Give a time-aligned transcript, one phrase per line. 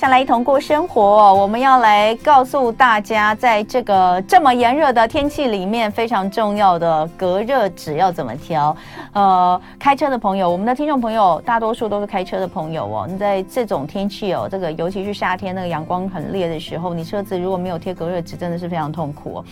[0.00, 1.34] 下来一同过生活。
[1.34, 8.74] 我们要来告诉大家，在这个这么炎热的天气里面，非常重要的隔热纸要怎么挑。
[9.12, 13.06] 呃，开车的朋友，我们的听众朋友大多数都是开车的朋友哦。
[13.06, 19.44] 你在这种天气哦，这个尤其是夏天那个阳光很烈的时候，你车子如果没有贴隔热纸，真的是非常痛苦。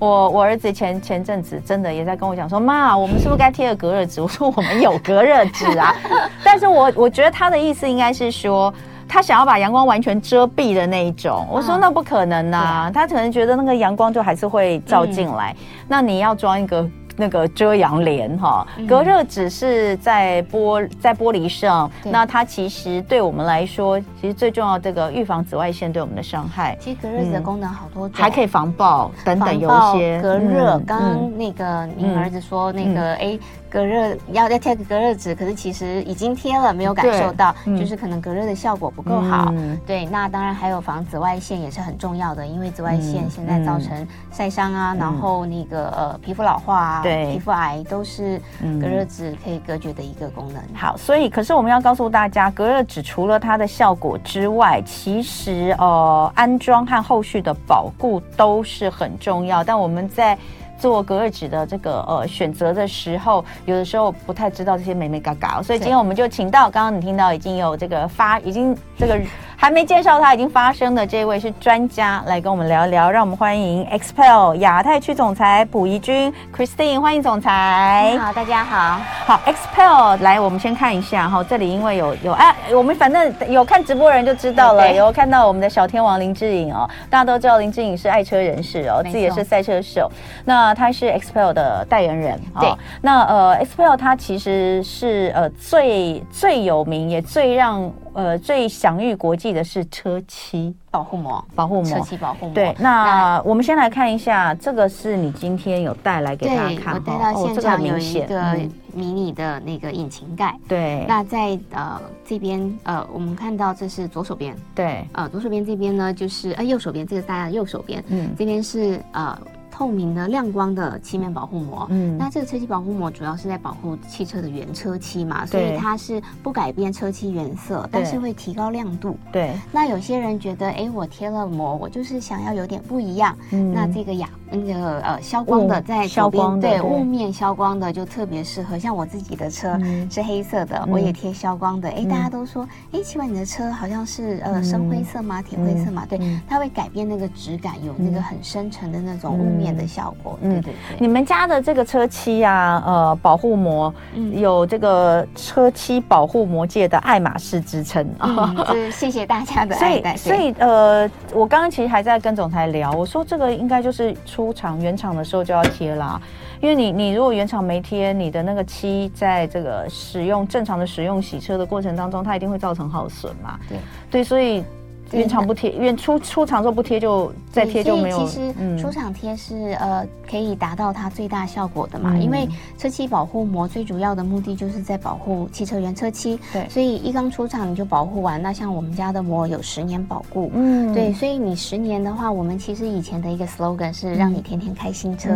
[0.00, 4.20] 我我儿子前前阵子真的也在跟我讲说，妈，我们是不是该贴个隔热纸？
[4.20, 5.94] 我说我们有隔热纸啊，
[6.42, 8.74] 但是我我觉得他的意思应该是说，
[9.12, 11.46] 他想要把阳光完全遮蔽的那一种。
[11.50, 16.88] 我说那不可能呐、啊，他可能觉得那个阳光就还是会照进来，嗯、那你要装一个。
[17.14, 26.74] 那个遮阳帘哈，隔热纸是在玻在玻璃上，那它其实对我们来说，其实最重要这个预防紫外线对我们的伤害。
[26.80, 30.80] 其实隔热纸的功能好多种，还可以防爆等等，有一些隔热。
[30.86, 33.38] 刚刚那个您儿子说那个哎。
[33.72, 39.46] 隔热要要贴个隔热纸，可是其实已经贴了，没有感受到，嗯、就是可能隔热的效果不够好。
[39.56, 48.38] 嗯、对，那当然还有防紫外线也是很重要的，因为紫外线现在造成晒伤啊，嗯、然后那个呃皮肤老化啊，对，皮肤癌都是
[48.78, 50.62] 隔热纸可以隔绝的一个功能。
[50.74, 59.64] 好，所以可是我们要告诉大家，隔热纸除了它的效果之外，其实呃安装和后续的保护都是很重要。
[59.64, 60.36] 但我们在
[60.82, 69.16] 做隔热纸的这个呃选择的时候，有的时候不太知道这些美眉嘎嘎，所以今天我们就请到刚刚你听到已经有这个发已经这个。
[69.54, 73.08] 还没介绍他已经发生的这位是专家，来跟我们聊一聊。
[73.08, 78.18] 让我们欢迎 XPEL 亚太区总裁卜怡君 Christine，欢迎总裁。
[78.18, 79.00] 好，大家好。
[79.24, 90.10] 好，XPEL 来，我们先看一下哈，这里因为有有哎，我们反正有看直播的人就知道了，有看到我们的小天王林志颖哦，大家都知道林志颖是爱车人士哦，自己也是赛车手。
[90.44, 92.72] 那他是 XPEL 的代言人，对。
[93.00, 97.92] 那呃，XPEL 他其实是呃最最有名也最让。
[98.14, 102.54] 呃，最享誉国际的是车漆保护膜，保护膜，车漆保护膜。
[102.54, 108.54] 对，那，那我们先来看一下，这个是你今天有带来给大家看，我带到现场有一个
[108.92, 110.54] 迷你的那个引擎盖。
[110.68, 119.38] 对，那在呃这边呃，我们看到这是左手边，对，呃左手边这边呢就是呃右手边这个是大家的右手边，嗯，这边是呃。
[119.72, 129.16] 透明的亮光的漆面保护膜，嗯，那这个车漆保护膜主要是在保护汽车的原车漆嘛，所以它是不改变车漆原色，但是会提高亮度。
[129.32, 134.28] 对，那有些人觉得，哎，我贴了膜，我就是想要有点不一样，嗯，那这个哑。
[134.54, 138.78] 那个呃消光的在消光，对雾面消光的就特别适合。
[138.78, 139.80] 像我自己的车
[140.10, 141.88] 是黑色的，我也贴消光的。
[141.88, 145.40] 哎，大家都说，哎，奇怪，你的车好像是呃深灰色吗？
[145.40, 146.04] 铁灰色吗？
[146.06, 150.38] 对，它会改变那个质感，有那个很深沉的那种雾面的效果。
[150.42, 150.74] 对对对。
[150.98, 153.92] 你们家的这个车漆啊，呃，保护膜
[154.32, 158.54] 有这个车漆保护膜界的爱马仕之称啊。
[158.66, 160.16] 就是谢谢大家的爱戴。
[160.16, 164.16] 所以，所以呃，我刚刚其实还在跟总裁聊，我说这个应该就是。
[164.24, 166.18] 出厂原厂的时候就要贴啦，
[166.58, 173.58] 因为你你如果原厂没贴，你的那个漆在这个使用正常的使用洗车的过程当中，它一定会造成耗损嘛。
[173.68, 173.78] 对
[174.10, 174.64] 对，所以。
[175.12, 178.26] 原厂不贴，原出出厂之后不贴就再贴就没有。
[178.26, 186.38] 其实出厂贴是呃可以达到它最大效果的嘛，因为车漆保护膜最主要的目的就是在保护汽车原车漆。
[186.52, 190.50] 对，所以一刚出厂你就保护完，那像我们家的膜有十年保固。
[190.54, 195.30] 嗯，对，所以你十年的话，我们其实以前的一个 slogan 是让你天天开新车。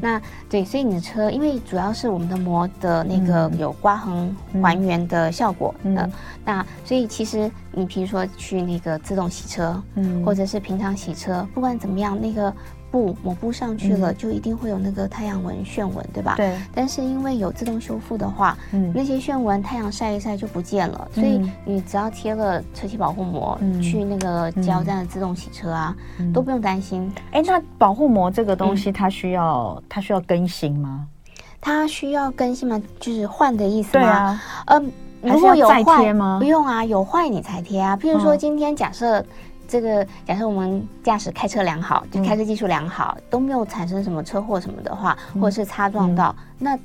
[0.00, 6.10] 那对，所以你的车因为主要是我们的膜的那个有刮痕还原的效果嗯，
[6.44, 7.50] 那所以其实。
[7.72, 12.52] 你比如说去那个自动洗车，嗯，或者是平常洗车，不管怎么样，那个
[12.90, 16.34] 布抹布上去了，就一定会有那个太阳纹、炫纹，对吧？
[16.36, 16.56] 对。
[16.74, 25.94] 但是因为有自动修复的话，嗯，那些炫纹太阳晒一晒就不见了，所以你只要贴了车漆保护膜，去那个加油站的自动洗车啊，
[26.32, 27.12] 都不用担心。
[27.32, 31.06] 哎，那保护膜这个东西，它需要它需要更新吗？
[31.60, 32.80] 它需要更新吗？
[32.98, 34.02] 就是换的意思吗？
[34.02, 34.92] 对啊，嗯。
[35.22, 35.82] 如果有坏，
[36.38, 37.96] 不用啊，有坏你才贴啊。
[37.96, 39.24] 譬如说，今天假设
[39.66, 46.78] 这个，假设我们驾驶开车良好，就开车技术良好，都没有产生什么车祸什么的话，或者是擦撞到，那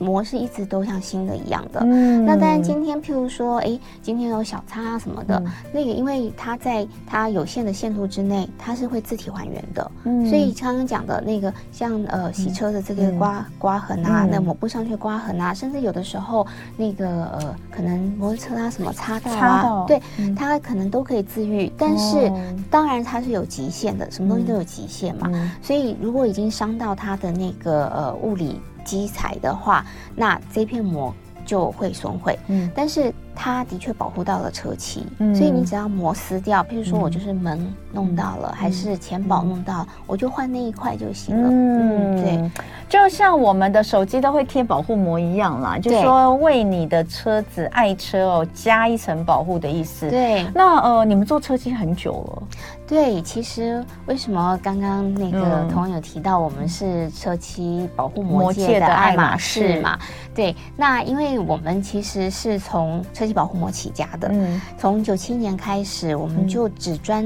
[0.00, 0.10] 车。
[0.10, 16.46] 膜是一直都像新的一样的，嗯，那但是今天譬如说，哎，今天有小擦啊什么的，嗯、那个因为它在它有限的限度之内，它是会自体还原的，嗯，所以刚刚讲的那个像呃洗车的这个刮、嗯、刮痕啊，嗯、那抹布上去刮痕啊，甚至有的时候
[16.78, 28.58] 那个呃可能摩托车啊什么擦到啊，擦到对，嗯、它可能都可以自愈，但是、哦、当然它是有极限的，什么东西都有极限嘛，嗯、所以如果已经伤到它的那个呃物理。
[28.90, 31.14] 基材的话，那这片膜
[31.46, 32.36] 就会损毁。
[32.48, 41.48] 嗯，但是它的确保护到了车漆，嗯、所以你只要膜撕掉，譬如说我就是门弄到了，嗯、还是前保弄到，嗯、我就换那一块就行了。
[41.50, 42.50] 嗯，嗯对，
[42.86, 50.10] 就像我们的手机都会贴保护膜一样啦，就是说为你的车子爱车哦加一层保护的意思。
[50.10, 52.42] 对，那呃，你们做车漆很久了。
[52.86, 59.80] 对，其实为什么刚刚那个同学有提到我们是车漆保护膜界的爱马仕。
[59.80, 59.98] 嘛？
[60.34, 67.24] 对，那因为我们其实是从车漆保护膜起家的，嗯，从九七年开始，我们就只专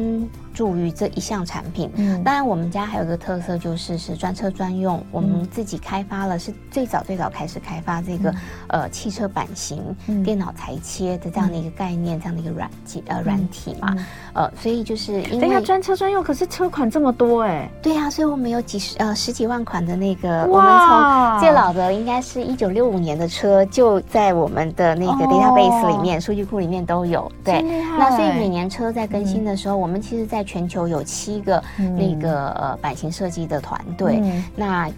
[0.55, 27.61] 注于这一项产品，嗯，当然我们家还有个特色就是是专车专用，嗯、我们自己开发了，是最早最早开始开发这个、嗯、呃汽车版型、嗯、电脑裁切的这样的一个概念，嗯、这样的一个软体呃软体嘛，嗯、呃，所以就是因为专车专用，可是车款这么多哎、欸，对呀、啊，所以我们有几十呃十几万款的那个，我们从最老的应该是一九六五年的车，就在我们的那个 database 里面，数、哦、据库里面都有，对，
[27.99, 34.91] 那所以每年车在更新的时候，嗯、我们其实在全球有七个那个呃版型设计的团队，嗯、那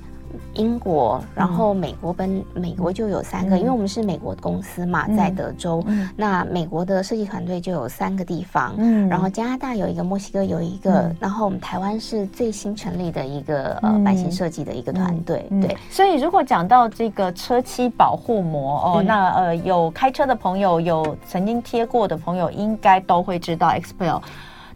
[0.52, 15.74] 英国，然后美国跟美国就有三个，嗯、因为我们是美国公司嘛，在德州，嗯、那美国的设计团队就有三个地方，嗯，然后加拿大有一个，墨西哥有一个，嗯、然后我们台湾是最新成立的一个呃版型设计的一个团队，嗯、对。
[15.90, 24.20] 所以如果讲到这个车漆保护膜哦，嗯、那呃有开车的朋友，有曾经贴过的朋友，应该都会知道 XPEL。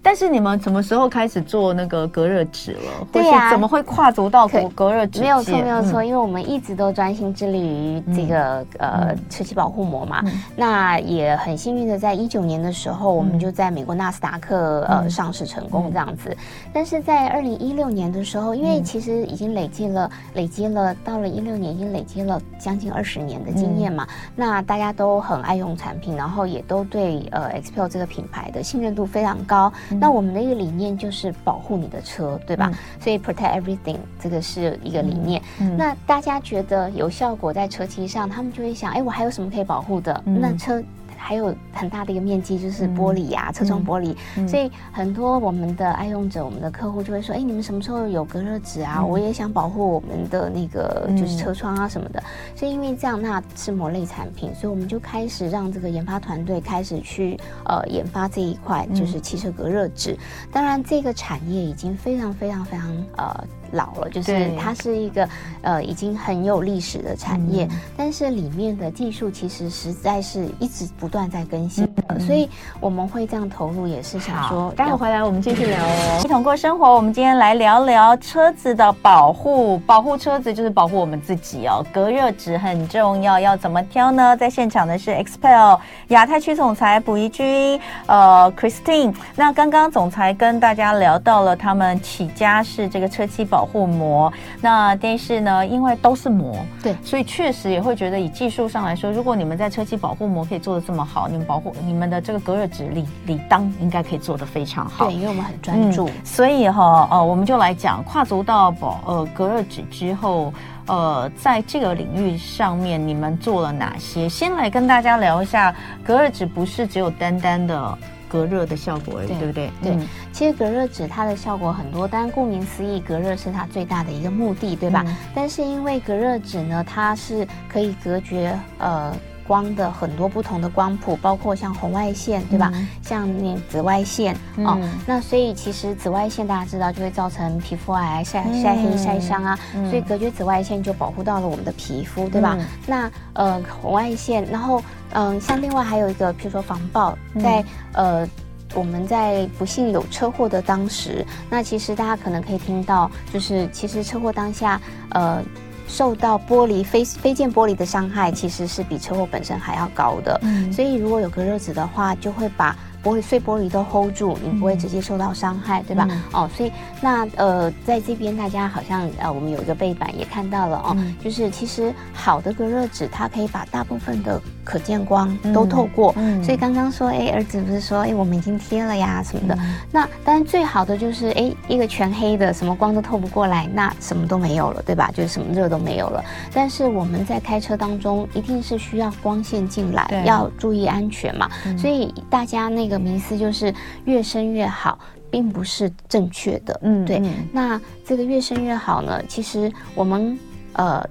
[0.03, 3.07] 但是你们什么时候开始做那个隔热纸了？
[3.13, 5.21] 对呀、啊，怎么会跨足到隔隔热纸？
[5.21, 10.23] 没有错，没有错，因为我们一直都专心致力于这个、嗯、呃车漆保护膜嘛。
[10.25, 16.31] 嗯、那也很幸运的，在一九年的时候，我们就在美国纳斯达克、嗯、呃上市成功这样子。
[16.31, 16.37] 嗯、
[16.73, 24.07] 但是在二零一六年的时候，因为其实已经累积了累积了到了一六年，已经累积了将近二十年的经验嘛。
[24.09, 29.71] 嗯、那大家都很爱用产品，然后也都对呃 XPEL 这个品牌的信任度非常高。
[29.99, 32.71] 那我们的一个理念就是保护你的车，对吧？
[32.73, 35.43] 嗯、所以 protect everything 这个是一个理念。
[35.77, 40.23] 那大家觉得有效果在车漆上，他们就会想：哎，我还有什么可以保护的？
[40.27, 40.83] 嗯、那车。
[41.23, 44.17] 还有很大的一个面积，就是玻璃呀、车窗玻璃。
[44.37, 48.97] 嗯、所以很多我们的爱用者，我们的客户就会说：“哎，你们什么时候有隔热纸啊？
[48.99, 52.19] 嗯、我也想保护我们的那个就是车窗啊什么的。
[52.19, 60.13] 嗯”所以因为这样，那是膜类产品，所以我们就开始让这个研发团队开始去呃研发这一块，就是汽车隔热纸。
[60.13, 60.19] 嗯、
[60.51, 63.45] 当然，这个产业已经非常非常非常呃。
[63.73, 65.29] 老了，就是它是一个
[65.63, 72.49] 呃已经很有历史的产业，嗯、但是里面的技术其实实在是一直不断在更新的，嗯、所以
[72.81, 76.21] 我们会这样投入，也是想说，待会回来我们继续聊哦。
[76.25, 81.85] 一同过生活，我们今天来聊聊车子的保护，保护车子就是保护我们自己哦。
[81.93, 84.37] 隔热纸很重要，要怎么挑呢？
[84.37, 85.79] 在现场的是 Expel
[86.09, 89.15] 亚太区总裁卜怡君，呃，Christine。
[89.37, 93.60] 那刚刚总裁跟大家聊到了，他们起家是这个车漆保。
[93.61, 105.05] 保护膜，那但是呢，因为都是膜，对，所以确实也会觉得以技术上来说，如果你们在车漆保护膜可以做的这么好，你们保护你们的这个隔热纸理理当应该可以做的非常好。
[105.05, 110.51] 对，因为我们很专注，嗯、所以哈呃，我们就来讲跨足到保呃隔热纸之后，
[110.87, 114.27] 呃，在这个领域上面你们做了哪些？
[114.27, 117.99] 先来跟大家聊一下，隔热纸不是只有单单的。
[118.31, 119.71] 隔热的效果而已，对，对不对？
[119.83, 125.03] 对，嗯、其实隔热纸它的效果很多，但顾名思义，隔热是它最大的一个目的，对吧？
[125.05, 129.13] 嗯、但是因为隔热纸呢，它是可以隔绝呃
[129.51, 132.71] 光的很多不同的光谱，包括像红外线，对吧？
[132.73, 142.57] 嗯、像那紫外线、嗯、哦，那所以其实紫外线大家知道就会造成皮肤癌、晒晒黑、晒伤啊，嗯、所以隔绝紫外线就保护到了我们的皮肤，对吧？
[142.61, 144.81] 嗯、那呃红外线，然后。
[145.13, 147.65] 嗯，像另外还有一个，譬如说防爆，在、
[147.95, 148.29] 嗯、呃，
[148.75, 155.43] 我们在不幸有车祸的当时，那其实大家可能可以听到，就是其实车祸当下，呃，
[155.91, 160.39] 受到玻璃飞飞溅玻璃的伤害，其实是比车祸本身还要高的。
[160.43, 162.77] 嗯，所以如果有隔热纸的话，就会把。
[163.03, 166.07] 玻璃碎玻璃都 hold 住，你不会直接受到伤害，嗯、对吧？
[166.11, 166.71] 嗯、哦，所以
[167.01, 176.13] 那呃，在这边大家好像呃，我们有一个背板也看到了哦，嗯、就是其实好的隔热纸，它可以把大部分的可见光都透过。
[176.19, 179.55] 嗯嗯、所以刚刚说，哎，儿子不是说，哎，我们已经贴了呀什么的。
[179.55, 185.11] 嗯、那当然最好的就是，哎，一个全黑的，什么光都透不过来，那什么都没有了，对吧？
[185.15, 186.23] 就是什么热都没有了。
[186.53, 191.49] 但是我们在开车当中，一定是需要光线进来，要注意安全嘛。
[191.65, 192.91] 嗯、所以大家那个。
[192.91, 193.73] 个迷思就是
[194.05, 194.99] 越深越好，
[195.31, 196.77] 并不是正确的。
[196.83, 197.19] 嗯，对。
[197.19, 199.23] 嗯、那这个越深越好呢？
[199.29, 200.37] 其实我们
[200.73, 201.09] 呃，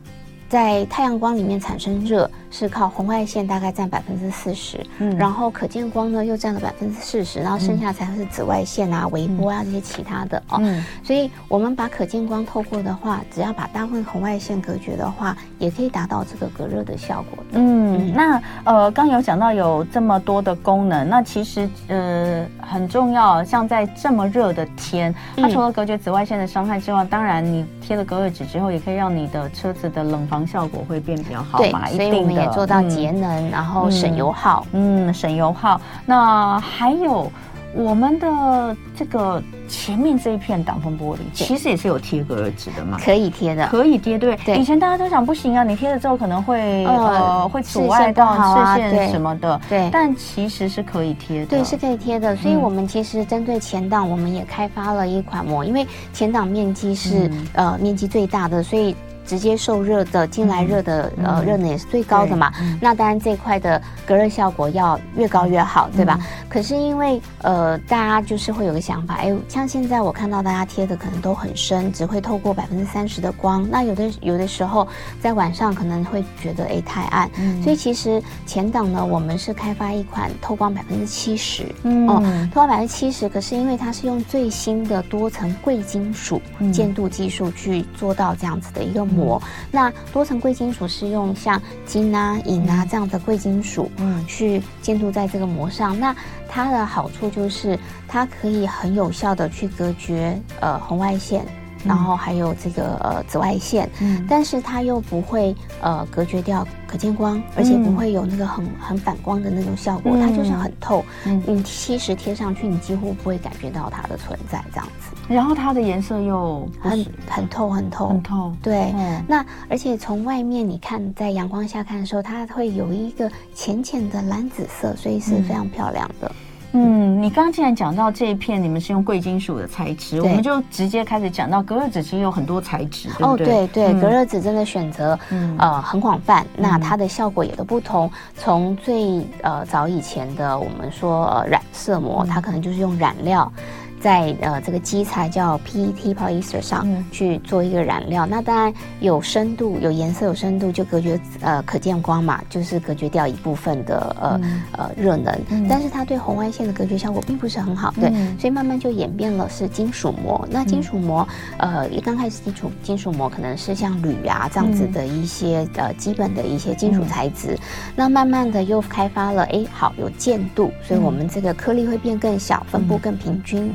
[0.49, 10.57] 在太阳光里面产生热，是靠红外线大概占百分之四十，嗯，然后可见光呢又占了百分之四十，然后剩下才是紫外线啊、微波啊这些其他的哦。
[10.61, 17.59] 嗯，所以我们把可见光透过的话，只要把大部分红外线隔绝的话，也可以达到这个隔热的效果的。
[17.59, 31.87] 嗯，那呃刚有讲到有这么多的功能，那其实呃很重要，像在这么热的天，它除了隔绝紫外线的伤害之外，当然你贴了隔热纸之后，也可以让你的车子的冷防效果会变比较好嘛。
[31.89, 34.65] 对，所以我们也做到节能，嗯、然后省油耗。
[34.71, 35.79] 嗯，省油耗。
[36.05, 37.31] 那还有
[37.75, 42.97] 我们的这个前面这一片挡风玻璃，其实也是有贴隔热纸的嘛？
[42.99, 44.17] 可以贴的，可以贴。
[44.17, 44.57] 对，对。
[44.57, 49.61] 以前大家都想不行啊，你贴了之后可能会呃，呃会阻碍到视线什么的。
[49.69, 49.79] 对。
[49.81, 51.45] 对，但其实是可以贴的。
[51.45, 52.35] 对，是可以贴的。
[52.37, 58.95] 所以我们其实针对前挡，我们也开发了一款膜，因为前挡面积是、嗯、呃面积最大的，所以。
[59.29, 66.17] 直接受热的进来热的、嗯、呃热能也是最高的嘛，嗯、那当然这块的隔热效果要越高越好，对吧？
[66.19, 74.87] 嗯、可是因为呃大家就是会有个想法，哎，像现在我看到大家贴的可能都很深，只会透过百分之三十的光，那有的有的时候
[75.21, 82.09] 在晚上可能会觉得哎太暗，嗯、所以其实前挡呢，我们是开发一款透光百分之七十，嗯。
[82.09, 89.41] 哦，透光百分之七十，可是因为它是用最新的多层贵金属建镀技术去做到这样子的一个膜。
[89.71, 95.99] 那多层贵金属是用像金啊、银啊这样的贵金属，嗯，去建筑在这个膜上。
[95.99, 96.15] 那
[96.47, 101.45] 它的好处就是它可以很有效的去隔绝呃红外线。
[101.85, 111.05] 然后还有这个呃紫外线，嗯，但是它又不会呃隔绝掉可见光，而且不会有那个很很反光的那种效果，嗯、它就是很透。
[111.23, 115.15] 嗯，你其实贴上去，你几乎不会感觉到它的存在这样子。
[115.29, 118.51] 然后它的颜色又很很透，很透，很透。
[118.61, 126.27] 对，嗯、那而且从外面你看，在阳光下看的时候，它会有一个浅浅的蓝紫色，所以是非常漂亮的。
[126.27, 126.35] 嗯
[126.71, 133.45] 嗯，你刚刚既然讲到这一片，你们是用贵金属的材质，我们就直接开始讲到隔热纸，其实有很多材质，对不对？
[133.47, 138.07] 哦，对对，嗯、隔热纸真的选择、嗯、呃很广泛，那它的效果也都不同。
[138.37, 143.51] 从最呃早以前的我们说、呃、染色膜，它可能就是用染料。
[143.99, 160.47] 在呃这个基材叫 PET polyester 上去做一个染料，嗯、那当然有深度、有颜色、有深度，就隔绝呃可见光嘛，就是隔绝掉一部分的呃、嗯、呃热能，嗯、但是它对红外线的隔绝效果并不是很好，对，嗯、所以慢慢就演变了是金属膜。
[160.49, 161.27] 那金属膜、
[161.57, 167.59] 嗯、呃一刚开始基础金属膜可能是像铝啊这样子的一些、嗯、呃基本的一些金属材质，嗯、
[167.95, 173.71] 那慢慢的又开发了哎好有见度，所以我们这个颗粒会变更小，分布更平均、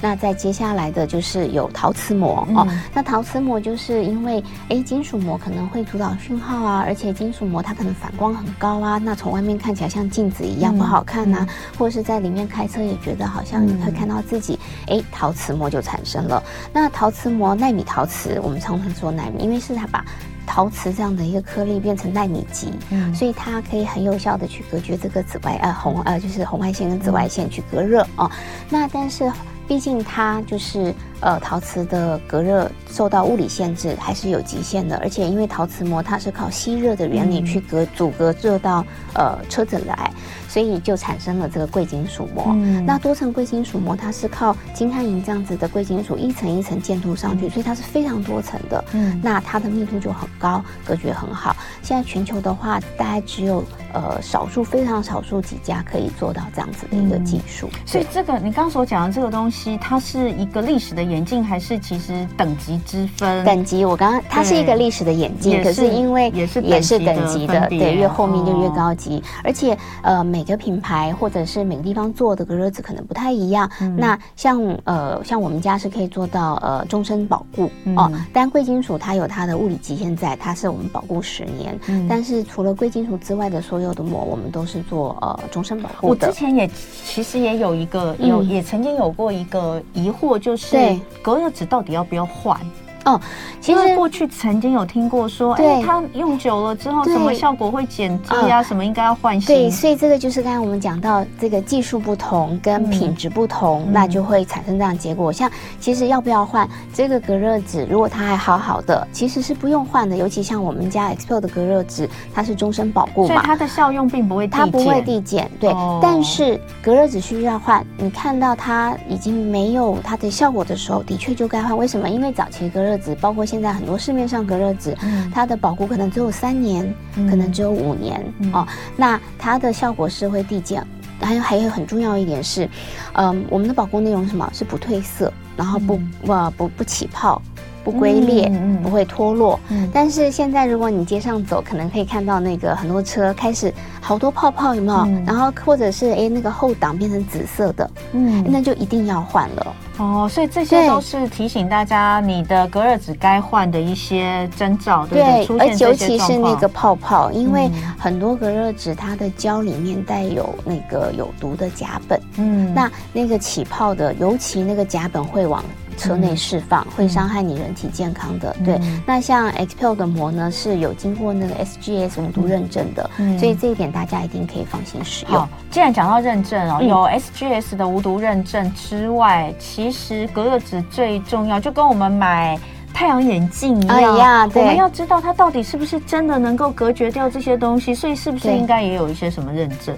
[0.00, 14.58] 那再接下来的就是有陶瓷膜哦，那陶瓷膜就是因为哎，金属膜可能会阻挡讯号啊，而且金属膜它可能反光很高啊，那从外面看起来像镜子一样不好看呐、啊，或者是在里面开车也觉得好像你会看到自己，
[14.88, 16.42] 哎，陶瓷膜就产生了。
[16.72, 20.04] 那陶瓷膜纳米陶瓷，我们常常说纳米，因为是它把
[20.46, 28.30] 陶瓷这样的一个颗粒变成纳米级，嗯，所以它可以很有效的去隔绝这个紫外呃红呃就是红外线跟紫外线去隔热哦。
[28.70, 29.30] 那但是。
[29.68, 40.10] 毕竟它就是呃陶瓷的隔热受到物理限制还是有极限的，而且因为陶瓷膜它是靠吸热的原理去隔阻隔热到呃车子来。
[40.48, 42.46] 所以就产生了这个贵金属膜。
[42.48, 48.82] 嗯、那多层贵金属膜，它是靠金和银这样子的贵金属一层一层建筑上去，嗯、所以它是非常多层的。
[48.92, 51.54] 嗯，那它的密度就很高，隔绝很好。
[51.82, 53.62] 现在全球的话，大概只有
[53.96, 57.68] 呃少数非常少数几家可以做到这样子的一个技术。
[57.72, 63.44] 嗯、所以这个你刚刚所讲的这个东西，它是一个历史的演进，还是其实等级之分？
[63.44, 70.46] 等级，我刚刚它是一个历史的演进，可是因为也是也是等级的，对，越后面就越高级，哦、而且呃每。
[70.46, 73.68] 个品牌或者是每个地方做的隔热纸可能不太一样。
[73.80, 78.08] 嗯、那像呃像我们家是可以做到呃终身保固、嗯、哦。
[78.32, 81.76] 但贵金属它有它的物理极限在，它是我们保固十年。
[81.88, 86.26] 嗯、但是除了贵金属之外的所有的膜，我们都是做呃终身保护的。
[86.26, 86.68] 我之前也
[87.04, 90.76] 其实也有一个有、嗯、也曾经有过一个疑惑，就是
[91.22, 92.58] 隔热纸到底要不要换？
[93.06, 93.20] 哦，
[93.60, 98.62] 其实过去曾经有听过说，哎，它用久了之后，什么效果会减低啊？
[98.62, 99.46] 什么应该要换新？
[99.46, 105.32] 对，所以这个就是刚才我们讲到这个技术不同跟品质不同，那就会产生这样结果。
[105.32, 107.86] 像其实要不要换这个隔热纸？
[107.88, 110.16] 如果它还好好的，其实是不用换的。
[110.16, 115.48] 尤其像我们家 XPEL 的隔热纸，它是终身保固嘛，所以它的效用并不会它不会递减。
[115.60, 115.72] 对，
[116.02, 117.86] 但是隔热纸需要换。
[117.98, 121.76] 你看到它已经没有它的效果的时候，的确就该换。
[121.76, 122.08] 为什么？
[122.08, 128.66] 因为早期隔热热纸，包括现在很多市面上隔热纸，嗯、它的保护可能只有三年，嗯、可能只有五年、嗯、哦。
[128.96, 130.84] 那它的效果是会递减。
[131.18, 132.68] 还有还有很重要一点是，
[133.14, 134.48] 嗯，我们的保护内容是什么？
[134.52, 137.40] 是不褪色，然后不、嗯、不不不起泡。
[137.86, 138.50] 不龟裂，
[138.82, 139.60] 不会脱落。
[139.68, 144.98] 嗯、但是现在，如果你街上走，可能可以看到那个很多车开始好多泡泡，有没有？
[145.06, 149.76] 嗯、然后或者是哎，那个后挡变成紫色的，嗯，那就一定要换了。
[149.98, 155.46] 哦，所以这些都是提醒大家，你的隔热纸该换的一些征兆，对不对？
[155.46, 165.62] 对，而尤其是那个泡泡，因为很多隔热纸它的胶里面带有那个有毒的甲苯，嗯，那那个起泡的，尤其那个甲苯会往。
[165.96, 168.80] 车内释放、嗯、会伤害你人体健康的，嗯、对。
[169.06, 175.34] 那像 XPEL 的膜呢，是有经过那个 SGS 无毒认证的，嗯、所以这一点大家一定可以放心使用。
[175.34, 182.58] 好，既然讲到认证哦，有 SGS 的无毒认证之外，嗯、其实隔热纸最重要，就跟我们买。
[182.96, 189.94] 太阳眼镜一样，啊、我们要知道它到底是不是真的能够隔绝掉这些东西，所以是不是应该也有一些什么认证？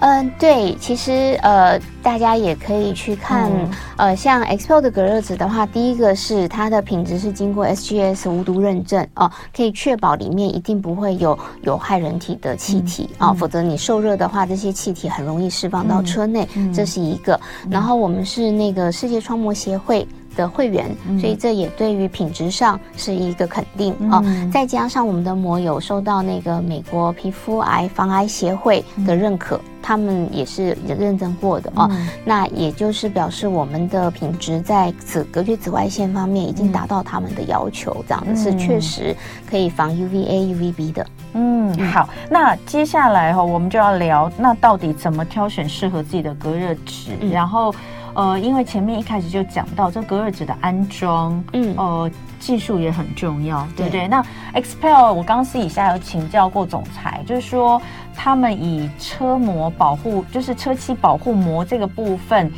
[0.00, 13.30] 嗯，对，其实呃，大家也可以去看，嗯、呃，像 Expo 的隔热纸的话，第一个是它的品质是经过 SGS 无毒认证哦、呃，可以确保里面一定不会有有害人体的气体啊、嗯。
[13.30, 17.40] 呃，否则你受热的话，这些气体很容易释放到车内，嗯、这是一个。
[17.70, 24.22] 然后我们是那个世界窗膜协会的会员，所以这也对于品质上是一个肯定哦。
[24.52, 31.90] 再加上我们的膜有受到那个美国皮肤癌防癌协会的认可，他们也是认证过的哦。
[32.24, 39.14] 那也就是表示我们的品质在紫隔绝紫外线方面已经达到他们的要求，这样子是确实
[39.48, 41.06] 可以防 UVA、UVB 的。
[41.34, 47.74] 嗯，好，那接下来哈，我们就要聊那到底怎么挑选适合自己的隔热纸，然后。
[48.14, 54.02] 呃，因为前面一开始就讲到这隔热纸的安装，嗯，呃，技术也很重要，对不对？
[54.02, 54.08] 对。
[54.08, 57.80] 那 XPEL 我刚刚私底下有请教过总裁，就是说
[58.14, 62.50] 他们以车膜保护，就是车漆保护膜这个部分。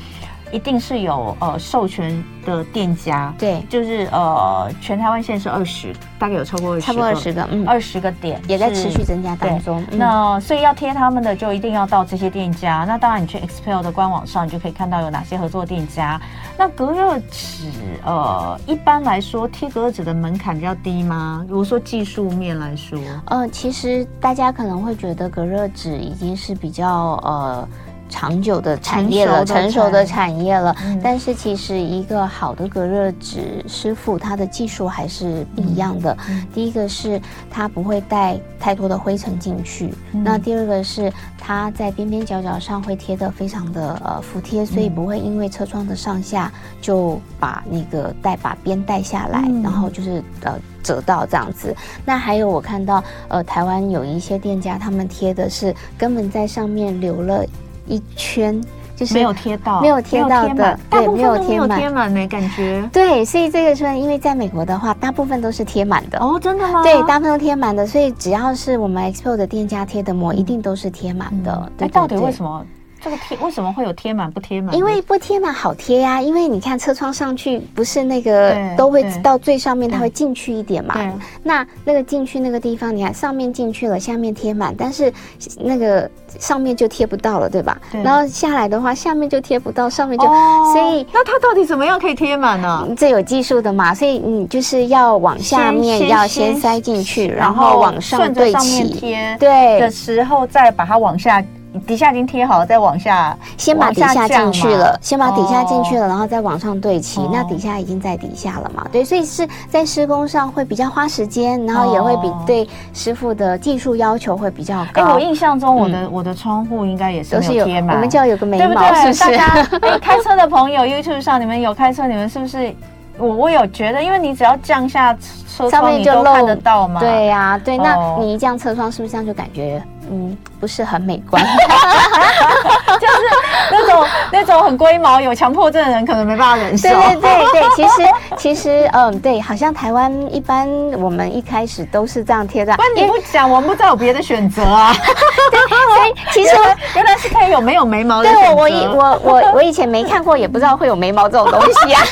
[0.56, 9.84] 一定是有呃授权的店家，对，就是呃全台湾现在是二十，大概有超过二十，差不多二十个，嗯，二十个点也在持续增加当中。
[9.90, 12.86] 嗯、那所以要贴他们的，就一定要到这些店家。
[12.88, 16.18] 那当然，你去 XPEL 的官网上，你就可以看到有哪些合作店家。
[16.56, 17.70] 那隔热纸，
[18.02, 21.44] 呃，一般来说贴隔热纸的门槛比较低吗？
[21.46, 27.68] 如果说技术面来说，呃，其实大家可能会觉得隔热纸已经是比较呃。
[28.08, 30.74] 长久的产业了，成熟的产业了。
[30.84, 36.16] 嗯、但是其实一个好的隔热纸师傅，他的技术还是不一样的。
[36.54, 51.74] 第一个是他不会带太多的灰尘进去，嗯、那第二个是他在边边角角上会贴的非常的呃服帖，所以不会因为车窗的上下就把那个带把边带下来，嗯、然后就是呃折到这样子。
[52.04, 57.44] 那还有我看到呃台湾有一些店家，他们贴的是根本在上面留了。
[57.86, 58.60] 一圈
[58.94, 62.88] 就是没有贴到，没有贴到的，对，没有贴满，贴满没感觉。
[62.92, 66.18] 对，所以这个车，因为在美国的话，大部分都是贴满的。
[66.18, 66.82] 哦，真的吗？
[66.82, 71.70] 对，大部分都贴满的，所以只要是我们 Expo 的店家贴的膜，一定都是贴满的。
[71.78, 72.64] 那到底为什么？
[73.06, 74.74] 这个贴为什么会有贴满不贴满？
[74.74, 80.96] 因为不贴满好贴呀，因为你看车窗上去不是那个都会到最上面，它会进去一点嘛。
[81.44, 85.12] 那那个进去那个地方，你看上面进去了，下面贴满，但是
[85.60, 87.80] 那个上面就贴不到了，对吧？
[88.02, 92.88] 然后下来的话，下面就贴不到，上面就所以那它到底怎么样可以贴满呢？
[92.96, 101.40] 这有技术的嘛，所以你就是要往下面要先塞进去，然后往上对齐贴对的时候再把它往下。
[101.80, 107.20] 底下已经贴好了，再往下，先把底下进去了，先把底下进去了，然后再往上对齐。
[107.20, 108.86] 哦、那底下已经在底下了嘛？
[108.92, 115.02] 对，所以是在施工上会比较花时间，然后也会比对师傅的技术要求会比较高。
[115.02, 119.12] 哎，我印象中我的、嗯、我的窗户应该也是没有贴满，我们就要有个眉毛，对不对？
[119.12, 119.38] 是不是？
[119.38, 122.74] 大家 哎，开车的朋友，YouTube 上你们有开车，你们是不是？
[123.18, 125.16] 我我有觉得，因为你只要降下
[125.48, 127.00] 车窗，你都看得到嘛。
[127.00, 129.82] 对呀、啊，对，那你一降车窗，是不是这样就感觉？
[130.10, 131.42] 嗯，不是很美观，
[133.00, 133.22] 就是
[133.70, 136.88] 那种那种很龟毛、有强迫症的人可能没办法忍受。
[136.88, 142.74] 对对对对，其实 其实嗯，对，好像台湾一般我们一开始都是这样贴的。
[142.76, 144.94] 不，你不讲，我们不知道有别的选择啊。
[145.50, 146.56] 对，所以其实
[146.94, 148.28] 原来是可以有没有眉毛的。
[148.28, 152.02] 对，我以我我我以前没看过，也不知道会有眉毛这种东西啊。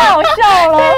[0.00, 0.78] 好笑了。
[0.78, 0.94] 对啊，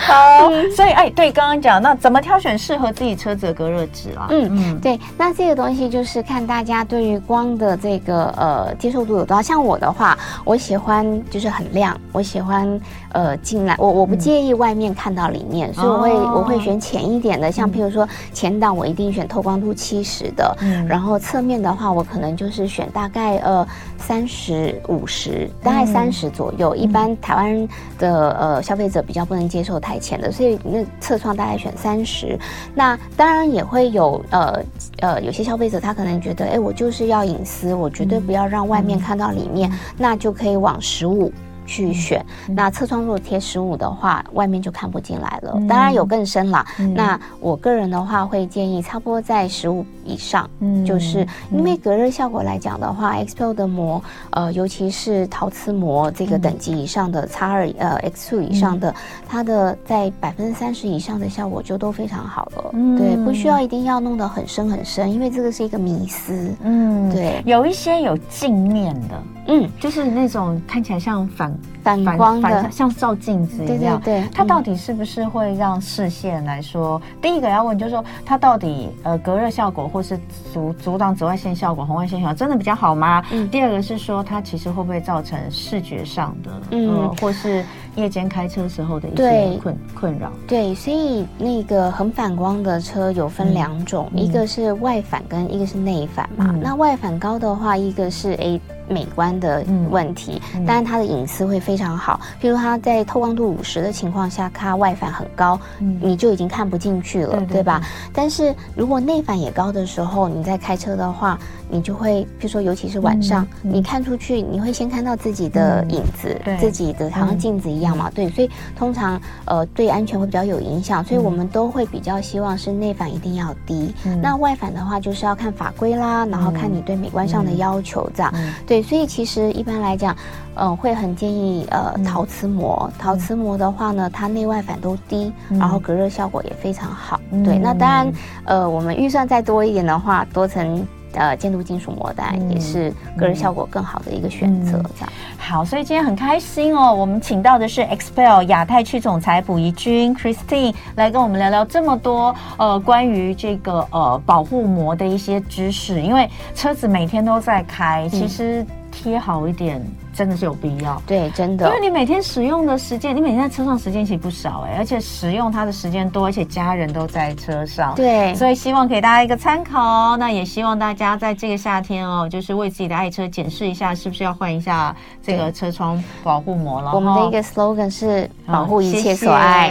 [0.00, 4.26] 好，所以哎，对，刚刚讲那怎么挑选适合自己车子的隔热纸啊？
[4.30, 9.42] 嗯嗯，对，那这个东西就是看大家对于光的这个呃接受度有多少。
[9.42, 12.80] 像我的话，我喜欢就是很亮，我喜欢
[13.12, 23.66] 呃进来，我我不介意外面看到里面，嗯、所以我会我会选浅一点的，像譬如说前挡我一定选透光度七十的，嗯、然后侧面的话我可能就是选大概呃
[23.98, 26.74] 三十五十，大概三十左右。
[26.74, 32.38] 嗯、一般台湾的呃消费者比较不能接受太浅的，所以那侧窗大概选三十。
[32.74, 34.60] 那当然也会有呃
[35.00, 41.32] 呃有些消费者他可能觉得，哎，我就是要隐私，我绝对不要让外面看到里面，嗯、那就可以往十五。
[41.66, 45.52] 去选，那侧窗如果贴十五的话，外面就看不进来了。
[45.68, 46.64] 当然有更深啦。
[46.94, 58.94] 那我个人的话会建议差不多在十五以上，嗯，就是因为隔热效果来讲的话，XPEL 的膜，呃，尤其是陶瓷膜这个等级以上的 X 二呃 X two 以上的，
[59.28, 62.70] 它的在百分之三十以上的效果就都非常好了。
[62.72, 66.54] 嗯，对，不需要一定要弄得很深很深，因为这个是一个迷思。
[66.62, 69.22] 嗯，对，有一些有镜面的。
[69.54, 74.00] 嗯，就是那种看起来像反反光的，像照镜子一样。
[74.00, 77.00] 对对对，它到底是不是会让视线来说？
[77.04, 80.18] 嗯、第一个要问就是说，它到底呃隔热效果或是
[80.54, 83.22] 阻阻挡紫外线效果、红外线效果真的比较好吗？
[83.30, 83.46] 嗯。
[83.50, 87.62] 第二个是说，它其实会不会造成视觉上的嗯、呃，或是
[87.96, 90.32] 夜间开车时候的一些困困扰？
[90.46, 96.46] 对，所以那个很反光的车有分两种，嗯、一个是外反跟一个是内反嘛。
[96.50, 98.60] 嗯、那外反高的话，一个是 A。
[98.88, 102.20] 美观的问题，当然它的隐私会非常好。
[102.42, 107.80] 譬如它在透光度五十的情况下，它外反很高，你就已经看不进去了，对吧？
[108.12, 111.38] 但是如果内反也高的时候，你在开车的话，
[111.70, 118.28] 你就会，譬如说尤其是晚上，你看出去，你会先看到自己的影子，自己的好像镜子一样嘛，对。
[118.30, 123.94] 所以通常呃对安全会比较有影响，所以我们都会比较希望是内反一定要低。
[124.20, 128.32] 那外反的话，就是要看法规啦，然后看你对美观上的要求这样，
[128.66, 128.82] 对。
[128.82, 130.14] 所以其实一般来讲，
[130.54, 132.90] 嗯、呃，会很建议呃陶瓷膜。
[132.90, 137.20] 嗯、陶瓷膜的话呢，它内外反都低，嗯、然后隔热效果也非常好。
[137.30, 138.12] 嗯、对，那当然，
[138.44, 144.78] 呃，我们预算再多一点的话，多层呃监督金属膜当然也是个人效果更好的一个选择。
[144.78, 158.64] 嗯、这样好，所以今天很开心哦，我们请到的是 Expel 亚太区总裁卜怡君 Christine 来跟我们聊聊这么多呃关于这个呃保护膜的一些知识，因为车子每天都在开，其实。
[158.92, 170.16] 贴好一点真的是有必要，对，真的，因为你每天使用的时间，你每天在车上时间其实不少哎，而且使用它的时间多，而且家人都在车上，对，所以希望给大家一个参考。
[170.18, 176.92] 那也希望大家在这个夏天哦，就是为自己的爱车检视一下，是不是要换一下这个车窗保护膜了。
[176.92, 179.68] 我们的一个 slogan 是保护一切所爱，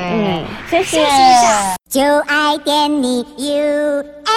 [0.68, 1.76] 谢谢嗯，谢谢。
[1.88, 4.32] 就爱点你 UFO。